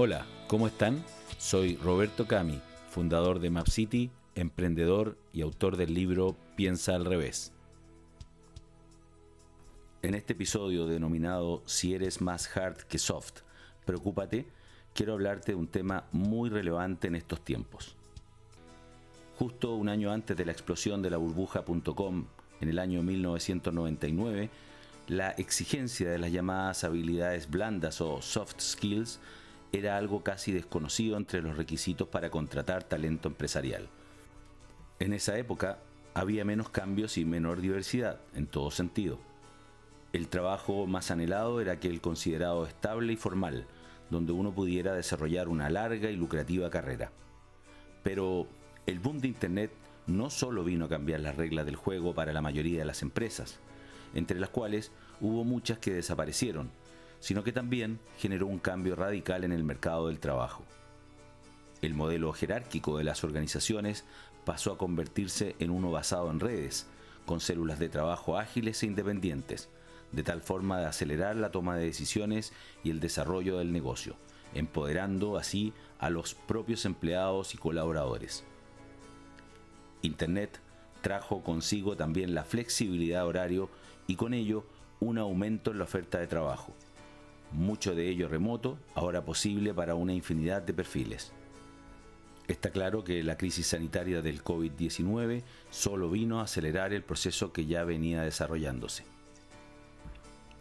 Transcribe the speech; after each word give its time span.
Hola, 0.00 0.24
¿cómo 0.46 0.68
están? 0.68 1.04
Soy 1.38 1.74
Roberto 1.74 2.28
Cami, 2.28 2.60
fundador 2.88 3.40
de 3.40 3.50
MapCity, 3.50 4.12
emprendedor 4.36 5.18
y 5.32 5.40
autor 5.40 5.76
del 5.76 5.92
libro 5.92 6.36
Piensa 6.54 6.94
al 6.94 7.04
revés. 7.04 7.50
En 10.02 10.14
este 10.14 10.34
episodio 10.34 10.86
denominado 10.86 11.64
Si 11.66 11.94
eres 11.94 12.20
más 12.20 12.56
hard 12.56 12.76
que 12.84 13.00
soft, 13.00 13.40
preocúpate, 13.86 14.46
quiero 14.94 15.14
hablarte 15.14 15.50
de 15.50 15.56
un 15.56 15.66
tema 15.66 16.04
muy 16.12 16.48
relevante 16.48 17.08
en 17.08 17.16
estos 17.16 17.44
tiempos. 17.44 17.96
Justo 19.36 19.74
un 19.74 19.88
año 19.88 20.12
antes 20.12 20.36
de 20.36 20.44
la 20.44 20.52
explosión 20.52 21.02
de 21.02 21.10
la 21.10 21.16
burbuja.com 21.16 22.24
en 22.60 22.68
el 22.68 22.78
año 22.78 23.02
1999, 23.02 24.48
la 25.08 25.30
exigencia 25.30 26.08
de 26.08 26.18
las 26.18 26.30
llamadas 26.30 26.84
habilidades 26.84 27.50
blandas 27.50 28.00
o 28.00 28.22
soft 28.22 28.60
skills 28.60 29.18
era 29.72 29.96
algo 29.96 30.22
casi 30.22 30.52
desconocido 30.52 31.16
entre 31.16 31.42
los 31.42 31.56
requisitos 31.56 32.08
para 32.08 32.30
contratar 32.30 32.84
talento 32.84 33.28
empresarial. 33.28 33.88
En 34.98 35.12
esa 35.12 35.38
época 35.38 35.78
había 36.14 36.44
menos 36.44 36.70
cambios 36.70 37.18
y 37.18 37.24
menor 37.24 37.60
diversidad, 37.60 38.20
en 38.34 38.46
todo 38.46 38.70
sentido. 38.70 39.18
El 40.12 40.28
trabajo 40.28 40.86
más 40.86 41.10
anhelado 41.10 41.60
era 41.60 41.72
aquel 41.72 42.00
considerado 42.00 42.66
estable 42.66 43.12
y 43.12 43.16
formal, 43.16 43.66
donde 44.10 44.32
uno 44.32 44.52
pudiera 44.52 44.94
desarrollar 44.94 45.48
una 45.48 45.68
larga 45.68 46.10
y 46.10 46.16
lucrativa 46.16 46.70
carrera. 46.70 47.12
Pero 48.02 48.46
el 48.86 49.00
boom 49.00 49.20
de 49.20 49.28
Internet 49.28 49.70
no 50.06 50.30
solo 50.30 50.64
vino 50.64 50.86
a 50.86 50.88
cambiar 50.88 51.20
las 51.20 51.36
reglas 51.36 51.66
del 51.66 51.76
juego 51.76 52.14
para 52.14 52.32
la 52.32 52.40
mayoría 52.40 52.78
de 52.78 52.86
las 52.86 53.02
empresas, 53.02 53.58
entre 54.14 54.40
las 54.40 54.48
cuales 54.48 54.90
hubo 55.20 55.44
muchas 55.44 55.78
que 55.78 55.92
desaparecieron, 55.92 56.70
sino 57.20 57.42
que 57.44 57.52
también 57.52 57.98
generó 58.18 58.46
un 58.46 58.58
cambio 58.58 58.96
radical 58.96 59.44
en 59.44 59.52
el 59.52 59.64
mercado 59.64 60.08
del 60.08 60.20
trabajo. 60.20 60.64
El 61.82 61.94
modelo 61.94 62.32
jerárquico 62.32 62.98
de 62.98 63.04
las 63.04 63.22
organizaciones 63.24 64.04
pasó 64.44 64.72
a 64.72 64.78
convertirse 64.78 65.54
en 65.58 65.70
uno 65.70 65.90
basado 65.90 66.30
en 66.30 66.40
redes, 66.40 66.86
con 67.26 67.40
células 67.40 67.78
de 67.78 67.88
trabajo 67.88 68.38
ágiles 68.38 68.82
e 68.82 68.86
independientes, 68.86 69.68
de 70.12 70.22
tal 70.22 70.40
forma 70.40 70.80
de 70.80 70.86
acelerar 70.86 71.36
la 71.36 71.50
toma 71.50 71.76
de 71.76 71.84
decisiones 71.84 72.52
y 72.82 72.90
el 72.90 73.00
desarrollo 73.00 73.58
del 73.58 73.72
negocio, 73.72 74.16
empoderando 74.54 75.36
así 75.36 75.72
a 75.98 76.10
los 76.10 76.34
propios 76.34 76.84
empleados 76.84 77.54
y 77.54 77.58
colaboradores. 77.58 78.44
Internet 80.02 80.60
trajo 81.02 81.42
consigo 81.42 81.96
también 81.96 82.34
la 82.34 82.44
flexibilidad 82.44 83.26
horario 83.26 83.68
y 84.06 84.16
con 84.16 84.34
ello 84.34 84.64
un 85.00 85.18
aumento 85.18 85.70
en 85.70 85.78
la 85.78 85.84
oferta 85.84 86.18
de 86.18 86.26
trabajo, 86.26 86.74
mucho 87.52 87.94
de 87.94 88.08
ello 88.08 88.28
remoto, 88.28 88.78
ahora 88.94 89.24
posible 89.24 89.72
para 89.74 89.94
una 89.94 90.12
infinidad 90.12 90.62
de 90.62 90.74
perfiles. 90.74 91.32
Está 92.46 92.70
claro 92.70 93.04
que 93.04 93.22
la 93.22 93.36
crisis 93.36 93.66
sanitaria 93.66 94.22
del 94.22 94.42
COVID-19 94.42 95.42
solo 95.70 96.10
vino 96.10 96.40
a 96.40 96.44
acelerar 96.44 96.94
el 96.94 97.02
proceso 97.02 97.52
que 97.52 97.66
ya 97.66 97.84
venía 97.84 98.22
desarrollándose. 98.22 99.04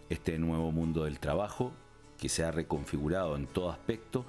Este 0.09 0.37
nuevo 0.37 0.71
mundo 0.71 1.05
del 1.05 1.19
trabajo, 1.19 1.71
que 2.17 2.29
se 2.29 2.43
ha 2.43 2.51
reconfigurado 2.51 3.37
en 3.37 3.47
todo 3.47 3.69
aspecto, 3.69 4.25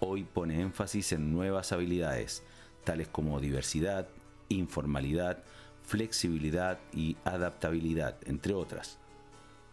hoy 0.00 0.24
pone 0.24 0.60
énfasis 0.60 1.12
en 1.12 1.32
nuevas 1.32 1.72
habilidades, 1.72 2.42
tales 2.84 3.08
como 3.08 3.40
diversidad, 3.40 4.08
informalidad, 4.50 5.42
flexibilidad 5.82 6.78
y 6.92 7.16
adaptabilidad, 7.24 8.16
entre 8.26 8.52
otras. 8.52 8.98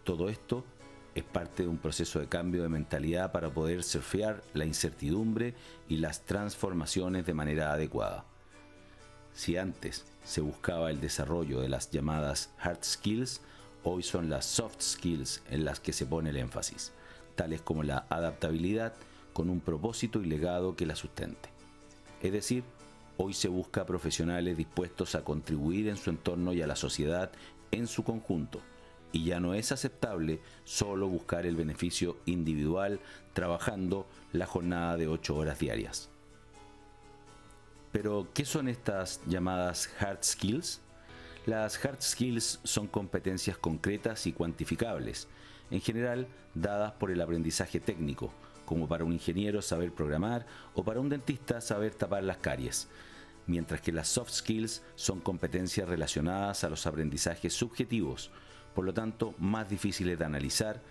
Todo 0.06 0.30
esto 0.30 0.64
es 1.16 1.24
parte 1.24 1.64
de 1.64 1.70
un 1.70 1.78
proceso 1.78 2.20
de 2.20 2.28
cambio 2.28 2.62
de 2.62 2.70
mentalidad 2.70 3.32
para 3.32 3.50
poder 3.50 3.84
surfear 3.84 4.44
la 4.54 4.66
incertidumbre 4.66 5.56
y 5.88 5.98
las 5.98 6.26
transformaciones 6.26 7.26
de 7.26 7.34
manera 7.34 7.72
adecuada. 7.72 8.26
Si 9.34 9.56
antes 9.56 10.06
se 10.26 10.42
buscaba 10.42 10.92
el 10.92 11.00
desarrollo 11.00 11.62
de 11.62 11.70
las 11.70 11.90
llamadas 11.90 12.52
hard 12.60 12.84
skills, 12.84 13.42
hoy 13.84 14.04
son 14.04 14.30
las 14.30 14.46
soft 14.46 14.82
skills 14.82 15.42
en 15.50 15.64
las 15.64 15.80
que 15.80 15.94
se 15.94 16.06
pone 16.06 16.32
el 16.32 16.38
énfasis, 16.38 16.92
tales 17.36 17.62
como 17.62 17.84
la 17.84 18.06
adaptabilidad 18.10 18.94
con 19.32 19.50
un 19.50 19.62
propósito 19.62 20.22
y 20.22 20.26
legado 20.26 20.76
que 20.76 20.86
la 20.86 20.96
sustente. 20.98 21.50
Es 22.22 22.34
decir, 22.34 22.64
hoy 23.18 23.34
se 23.34 23.48
busca 23.48 23.86
profesionales 23.86 24.58
dispuestos 24.58 25.16
a 25.16 25.24
contribuir 25.24 25.88
en 25.88 25.98
su 25.98 26.10
entorno 26.10 26.52
y 26.52 26.62
a 26.62 26.68
la 26.68 26.76
sociedad 26.76 27.32
en 27.72 27.88
su 27.88 28.04
conjunto, 28.04 28.62
y 29.16 29.24
ya 29.24 29.40
no 29.40 29.54
es 29.54 29.72
aceptable 29.72 30.42
solo 30.66 31.08
buscar 31.08 31.46
el 31.46 31.56
beneficio 31.56 32.18
individual 32.26 33.00
trabajando 33.32 34.06
la 34.34 34.46
jornada 34.46 34.98
de 34.98 35.08
8 35.08 35.38
horas 35.38 35.58
diarias. 35.58 36.10
Pero, 37.94 38.28
¿qué 38.34 38.44
son 38.44 38.68
estas 38.68 39.22
llamadas 39.26 39.90
hard 40.02 40.22
skills? 40.22 40.82
Las 41.46 41.84
hard 41.86 42.02
skills 42.02 42.60
son 42.66 42.88
competencias 42.88 43.58
concretas 43.58 44.28
y 44.28 44.34
cuantificables, 44.34 45.30
en 45.72 45.80
general 45.80 46.28
dadas 46.54 46.92
por 46.92 47.10
el 47.10 47.22
aprendizaje 47.22 47.80
técnico, 47.80 48.34
como 48.66 48.86
para 48.86 49.06
un 49.06 49.14
ingeniero 49.14 49.62
saber 49.62 49.94
programar 49.94 50.46
o 50.74 50.84
para 50.84 51.00
un 51.00 51.08
dentista 51.08 51.62
saber 51.62 51.96
tapar 51.96 52.26
las 52.26 52.40
caries, 52.40 52.90
mientras 53.48 53.80
que 53.80 53.94
las 53.94 54.10
soft 54.10 54.32
skills 54.32 54.84
son 54.96 55.22
competencias 55.22 55.88
relacionadas 55.88 56.66
a 56.66 56.70
los 56.70 56.86
aprendizajes 56.86 57.54
subjetivos, 57.54 58.30
por 58.76 58.86
lo 58.86 58.94
tanto 58.94 59.34
más 59.40 59.70
difíciles 59.70 60.20
de 60.20 60.26
analizar, 60.26 60.84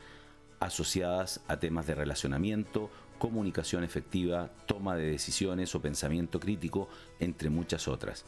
asociadas 0.59 1.43
a 1.47 1.59
temas 1.59 1.87
de 1.87 1.95
relacionamiento, 1.95 2.91
comunicación 3.19 3.85
efectiva, 3.85 4.51
toma 4.67 4.97
de 4.97 5.11
decisiones 5.11 5.75
o 5.75 5.83
pensamiento 5.83 6.41
crítico, 6.41 6.89
entre 7.21 7.51
muchas 7.51 7.87
otras. 7.87 8.25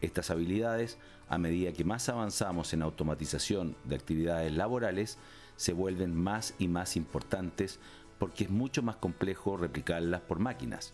Estas 0.00 0.30
habilidades, 0.30 0.98
a 1.28 1.38
medida 1.38 1.72
que 1.72 1.84
más 1.84 2.08
avanzamos 2.08 2.72
en 2.72 2.82
automatización 2.82 3.76
de 3.84 3.96
actividades 3.96 4.52
laborales, 4.52 5.18
se 5.56 5.72
vuelven 5.72 6.14
más 6.14 6.54
y 6.58 6.68
más 6.68 6.96
importantes 6.96 7.80
porque 8.18 8.44
es 8.44 8.50
mucho 8.50 8.82
más 8.82 8.96
complejo 8.96 9.56
replicarlas 9.56 10.20
por 10.22 10.40
máquinas. 10.40 10.92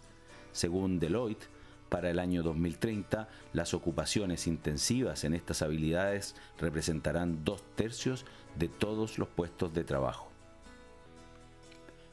Según 0.52 0.98
Deloitte, 1.00 1.48
para 1.88 2.10
el 2.10 2.18
año 2.18 2.42
2030, 2.42 3.28
las 3.52 3.74
ocupaciones 3.74 4.46
intensivas 4.46 5.24
en 5.24 5.34
estas 5.34 5.62
habilidades 5.62 6.34
representarán 6.58 7.44
dos 7.44 7.62
tercios 7.76 8.24
de 8.58 8.68
todos 8.68 9.18
los 9.18 9.28
puestos 9.28 9.72
de 9.74 9.84
trabajo. 9.84 10.28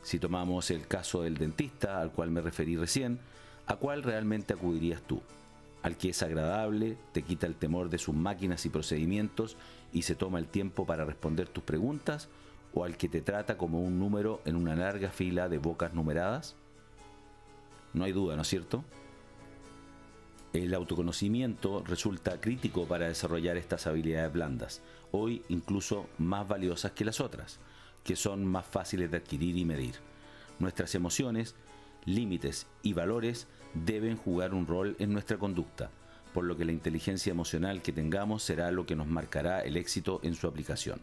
Si 0.04 0.20
tomamos 0.20 0.72
el 0.72 0.88
caso 0.88 1.22
del 1.22 1.38
dentista 1.38 2.02
al 2.02 2.12
cual 2.12 2.32
me 2.32 2.42
referí 2.42 2.76
recién, 2.76 3.20
¿a 3.68 3.76
cuál 3.76 4.04
realmente 4.04 4.54
acudirías 4.54 5.02
tú? 5.02 5.22
¿Al 5.84 5.98
que 5.98 6.10
es 6.10 6.22
agradable, 6.22 6.98
te 7.12 7.24
quita 7.24 7.48
el 7.48 7.56
temor 7.56 7.90
de 7.90 7.98
sus 7.98 8.16
máquinas 8.16 8.66
y 8.66 8.70
procedimientos 8.70 9.58
y 9.94 10.04
se 10.04 10.16
toma 10.16 10.40
el 10.40 10.48
tiempo 10.48 10.86
para 10.86 11.06
responder 11.06 11.48
tus 11.50 11.64
preguntas? 11.64 12.30
¿O 12.74 12.84
al 12.84 12.98
que 12.98 13.10
te 13.10 13.22
trata 13.22 13.58
como 13.58 13.82
un 13.82 14.00
número 14.00 14.42
en 14.46 14.56
una 14.56 14.76
larga 14.76 15.10
fila 15.10 15.50
de 15.50 15.58
bocas 15.58 15.94
numeradas? 15.94 16.56
No 17.94 18.06
hay 18.06 18.12
duda, 18.12 18.36
¿no 18.36 18.44
es 18.44 18.48
cierto? 18.48 18.84
El 20.54 20.74
autoconocimiento 20.74 21.82
resulta 21.88 22.42
crítico 22.42 22.86
para 22.86 23.08
desarrollar 23.08 23.56
estas 23.56 23.88
habilidades 23.88 24.34
blandas, 24.34 24.82
hoy 25.12 25.44
incluso 25.48 26.10
más 26.18 26.46
valiosas 26.46 26.92
que 26.92 27.06
las 27.06 27.22
otras, 27.22 27.60
que 28.04 28.18
son 28.18 28.46
más 28.46 28.66
fáciles 28.66 29.10
de 29.10 29.18
adquirir 29.18 29.56
y 29.56 29.64
medir. 29.64 29.96
Nuestras 30.60 30.94
emociones, 30.94 31.56
límites 32.04 32.68
y 32.84 32.92
valores 32.92 33.48
deben 33.74 34.18
jugar 34.18 34.54
un 34.54 34.68
rol 34.68 34.98
en 35.00 35.14
nuestra 35.14 35.38
conducta, 35.38 35.90
por 36.34 36.44
lo 36.44 36.58
que 36.58 36.66
la 36.66 36.74
inteligencia 36.74 37.32
emocional 37.32 37.82
que 37.82 37.94
tengamos 37.94 38.44
será 38.44 38.72
lo 38.72 38.86
que 38.86 38.96
nos 38.96 39.08
marcará 39.08 39.62
el 39.62 39.78
éxito 39.78 40.20
en 40.22 40.36
su 40.36 40.48
aplicación. 40.48 41.00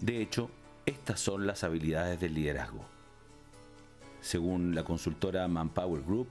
De 0.00 0.20
hecho, 0.20 0.50
estas 0.86 1.20
son 1.20 1.46
las 1.46 1.62
habilidades 1.62 2.18
del 2.18 2.34
liderazgo. 2.34 2.84
Según 4.20 4.74
la 4.74 4.82
consultora 4.82 5.46
Manpower 5.46 6.02
Group, 6.02 6.28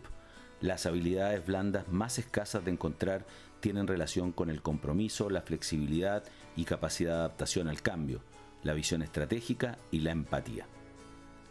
las 0.63 0.85
habilidades 0.85 1.45
blandas 1.45 1.89
más 1.89 2.17
escasas 2.19 2.63
de 2.63 2.71
encontrar 2.71 3.25
tienen 3.59 3.85
relación 3.85 4.31
con 4.31 4.49
el 4.49 4.61
compromiso, 4.61 5.29
la 5.29 5.41
flexibilidad 5.41 6.23
y 6.55 6.63
capacidad 6.63 7.11
de 7.11 7.19
adaptación 7.19 7.67
al 7.67 7.81
cambio, 7.81 8.21
la 8.63 8.73
visión 8.73 9.01
estratégica 9.01 9.77
y 9.91 9.99
la 9.99 10.11
empatía. 10.11 10.65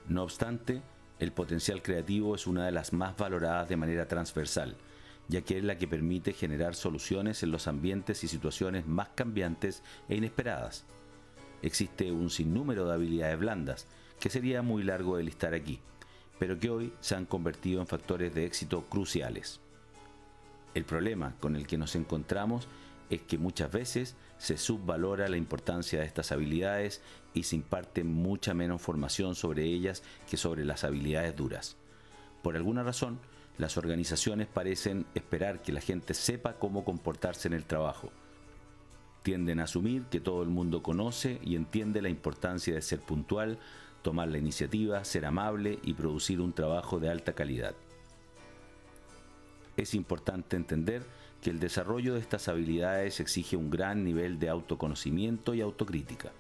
No 0.09 0.23
obstante, 0.23 0.81
el 1.19 1.31
potencial 1.31 1.83
creativo 1.83 2.35
es 2.35 2.47
una 2.47 2.65
de 2.65 2.73
las 2.73 2.95
más 2.95 3.15
valoradas 3.15 3.69
de 3.69 3.77
manera 3.77 4.09
transversal, 4.09 4.77
ya 5.29 5.43
que 5.43 5.59
es 5.59 5.65
la 5.65 5.77
que 5.77 5.87
permite 5.87 6.33
generar 6.33 6.75
soluciones 6.75 7.43
en 7.43 7.51
los 7.51 7.69
ambientes 7.69 8.25
y 8.25 8.29
situaciones 8.29 8.87
más 8.87 9.11
cambiantes 9.11 9.83
e 10.09 10.17
inesperadas. 10.17 10.87
Existe 11.61 12.11
un 12.11 12.31
sinnúmero 12.31 12.87
de 12.87 12.95
habilidades 12.95 13.39
blandas, 13.39 13.87
que 14.19 14.31
sería 14.31 14.63
muy 14.63 14.83
largo 14.83 15.19
de 15.19 15.25
listar 15.25 15.53
aquí, 15.53 15.81
pero 16.43 16.59
que 16.59 16.71
hoy 16.71 16.93
se 17.01 17.15
han 17.15 17.25
convertido 17.25 17.81
en 17.81 17.87
factores 17.87 18.35
de 18.35 18.45
éxito 18.45 18.83
cruciales. 18.91 19.61
El 20.75 20.85
problema 20.85 21.37
con 21.39 21.55
el 21.55 21.69
que 21.69 21.79
nos 21.79 21.95
encontramos 21.95 22.67
es 23.11 23.23
que 23.23 23.39
muchas 23.39 23.71
veces 23.71 24.17
se 24.39 24.59
subvalora 24.59 25.29
la 25.29 25.37
importancia 25.37 26.01
de 26.01 26.07
estas 26.07 26.33
habilidades 26.33 27.01
y 27.33 27.45
se 27.45 27.55
imparte 27.55 28.03
mucha 28.03 28.55
menos 28.55 28.83
formación 28.83 29.37
sobre 29.37 29.63
ellas 29.63 30.03
que 30.29 30.37
sobre 30.37 30.65
las 30.65 30.83
habilidades 30.83 31.37
duras. 31.37 31.77
Por 32.43 32.57
alguna 32.57 32.83
razón, 32.83 33.21
las 33.57 33.77
organizaciones 33.77 34.49
parecen 34.49 35.07
esperar 35.15 35.63
que 35.63 35.71
la 35.71 35.81
gente 35.81 36.13
sepa 36.13 36.55
cómo 36.55 36.85
comportarse 36.85 37.47
en 37.47 37.55
el 37.55 37.67
trabajo. 37.67 38.11
Tienden 39.23 39.61
a 39.61 39.65
asumir 39.65 40.07
que 40.07 40.19
todo 40.19 40.43
el 40.43 40.49
mundo 40.49 40.83
conoce 40.83 41.39
y 41.45 41.55
entiende 41.55 42.03
la 42.03 42.09
importancia 42.09 42.75
de 42.75 42.83
ser 42.83 42.99
puntual, 42.99 43.61
tomar 44.03 44.29
la 44.29 44.39
iniciativa, 44.39 45.05
ser 45.05 45.25
amable 45.25 45.79
y 45.83 45.95
producir 45.95 46.41
un 46.41 46.53
trabajo 46.53 46.99
de 47.01 47.09
alta 47.09 47.33
calidad. 47.33 47.75
Es 49.77 49.95
importante 49.95 50.57
entender 50.57 51.03
que 51.41 51.51
el 51.51 51.59
desarrollo 51.59 52.15
de 52.15 52.21
estas 52.21 52.49
habilidades 52.49 53.21
exige 53.21 53.57
un 53.57 53.71
gran 53.71 54.05
nivel 54.05 54.39
de 54.39 54.49
autoconocimiento 54.49 55.55
y 55.55 55.61
autocrítica. 55.61 56.31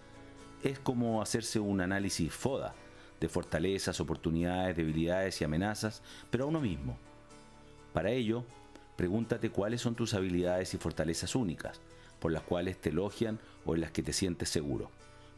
Es 0.62 0.79
como 0.79 1.23
hacerse 1.23 1.59
un 1.59 1.81
análisis 1.81 2.32
FODA 2.32 2.75
de 3.20 3.29
fortalezas, 3.29 4.00
oportunidades, 4.00 4.76
debilidades 4.76 5.41
y 5.41 5.44
amenazas, 5.44 6.03
pero 6.31 6.44
a 6.44 6.49
uno 6.49 6.61
mismo. 6.61 6.99
Para 7.93 8.11
ello, 8.11 8.44
pregúntate 8.97 9.50
cuáles 9.50 9.81
son 9.81 9.94
tus 9.94 10.15
habilidades 10.15 10.75
y 10.75 10.79
fortalezas 10.79 11.35
únicas, 11.35 11.81
por 12.20 12.32
las 12.32 12.43
cuales 12.43 12.81
te 12.81 12.91
elogian 12.91 13.38
o 13.65 13.75
en 13.75 13.81
las 13.81 13.93
que 13.93 14.03
te 14.03 14.12
sientes 14.12 14.49
seguro. 14.49 14.91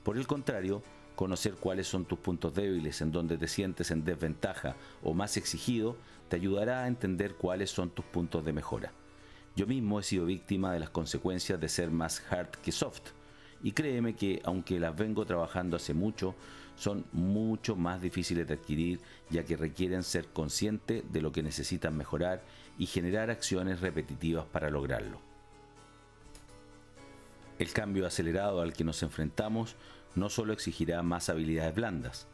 Por 0.03 0.19
el 0.19 0.27
contrario, 0.27 0.83
conocer 1.15 1.55
cuáles 1.55 1.87
son 1.87 2.05
tus 2.05 2.19
puntos 2.19 2.55
débiles 2.55 3.01
en 3.01 3.13
donde 3.13 3.39
te 3.39 3.49
sientes 3.49 3.91
en 3.91 4.05
desventaja 4.05 4.77
o 5.03 5.15
más 5.15 5.37
exigido 5.37 5.97
te 6.29 6.37
ayudará 6.37 6.85
a 6.85 6.89
entender 6.89 7.35
cuáles 7.35 7.71
son 7.71 7.91
tus 7.91 8.05
puntos 8.05 8.45
de 8.45 8.53
mejora. 8.53 8.93
Yo 9.57 9.67
mismo 9.67 10.01
he 10.01 10.03
sido 10.03 10.27
víctima 10.27 10.73
de 10.73 10.81
las 10.81 10.91
consecuencias 10.91 11.61
de 11.61 11.69
ser 11.69 11.91
más 11.91 12.23
hard 12.31 12.51
que 12.63 12.73
soft. 12.73 13.11
Y 13.63 13.73
créeme 13.73 14.15
que 14.15 14.43
aunque 14.45 14.81
las 14.81 14.97
vengo 14.97 15.25
trabajando 15.25 15.77
hace 15.77 15.95
mucho, 15.95 16.35
son 16.77 17.05
mucho 17.13 17.77
más 17.77 18.03
difíciles 18.03 18.49
de 18.49 18.55
adquirir 18.55 19.01
ya 19.31 19.45
que 19.45 19.57
requieren 19.57 20.03
ser 20.03 20.27
consciente 20.27 21.05
de 21.09 21.23
lo 21.23 21.31
que 21.31 21.43
necesitan 21.43 21.97
mejorar 21.97 22.43
y 22.79 22.87
generar 22.87 23.31
acciones 23.31 23.81
repetitivas 23.81 24.45
para 24.47 24.71
lograrlo. 24.71 25.21
El 27.59 27.73
cambio 27.73 28.07
acelerado 28.07 28.61
al 28.61 28.73
que 28.73 28.83
nos 28.83 29.03
enfrentamos 29.05 29.77
no 30.15 30.29
solo 30.29 30.53
exigirá 30.53 31.03
más 31.03 31.29
habilidades 31.29 31.75
blandas, 31.75 32.27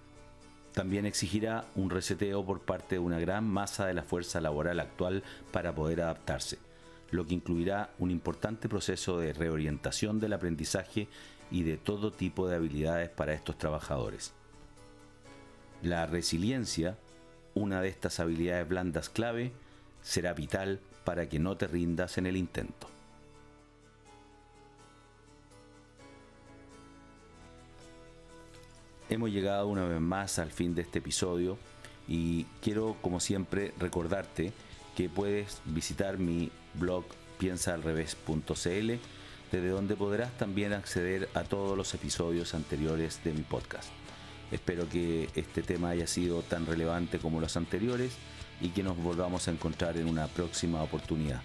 también 0.72 1.04
exigirá 1.04 1.64
un 1.74 1.90
reseteo 1.90 2.44
por 2.44 2.60
parte 2.60 2.94
de 2.94 3.00
una 3.00 3.18
gran 3.18 3.44
masa 3.44 3.86
de 3.86 3.94
la 3.94 4.04
fuerza 4.04 4.40
laboral 4.40 4.78
actual 4.78 5.24
para 5.52 5.74
poder 5.74 6.00
adaptarse, 6.02 6.58
lo 7.10 7.26
que 7.26 7.34
incluirá 7.34 7.90
un 7.98 8.10
importante 8.10 8.68
proceso 8.68 9.18
de 9.18 9.32
reorientación 9.32 10.20
del 10.20 10.32
aprendizaje 10.32 11.08
y 11.50 11.64
de 11.64 11.76
todo 11.76 12.12
tipo 12.12 12.48
de 12.48 12.56
habilidades 12.56 13.10
para 13.10 13.32
estos 13.32 13.58
trabajadores. 13.58 14.32
La 15.82 16.06
resiliencia, 16.06 16.96
una 17.54 17.80
de 17.80 17.88
estas 17.88 18.20
habilidades 18.20 18.68
blandas 18.68 19.08
clave, 19.08 19.52
será 20.02 20.34
vital 20.34 20.78
para 21.04 21.28
que 21.28 21.40
no 21.40 21.56
te 21.56 21.66
rindas 21.66 22.16
en 22.16 22.26
el 22.26 22.36
intento. 22.36 22.88
Hemos 29.10 29.30
llegado 29.30 29.66
una 29.66 29.86
vez 29.86 30.00
más 30.00 30.38
al 30.38 30.52
fin 30.52 30.76
de 30.76 30.82
este 30.82 31.00
episodio 31.00 31.58
y 32.06 32.44
quiero 32.62 32.96
como 33.02 33.18
siempre 33.18 33.74
recordarte 33.76 34.52
que 34.96 35.08
puedes 35.08 35.60
visitar 35.64 36.16
mi 36.16 36.52
blog 36.74 37.04
piensaalrevés.cl 37.38 38.92
desde 39.50 39.68
donde 39.68 39.96
podrás 39.96 40.38
también 40.38 40.72
acceder 40.72 41.28
a 41.34 41.42
todos 41.42 41.76
los 41.76 41.92
episodios 41.92 42.54
anteriores 42.54 43.20
de 43.24 43.32
mi 43.32 43.42
podcast. 43.42 43.88
Espero 44.52 44.88
que 44.88 45.28
este 45.34 45.62
tema 45.62 45.90
haya 45.90 46.06
sido 46.06 46.42
tan 46.42 46.64
relevante 46.64 47.18
como 47.18 47.40
los 47.40 47.56
anteriores 47.56 48.12
y 48.60 48.68
que 48.68 48.84
nos 48.84 48.96
volvamos 48.96 49.48
a 49.48 49.50
encontrar 49.50 49.96
en 49.96 50.08
una 50.08 50.28
próxima 50.28 50.84
oportunidad. 50.84 51.42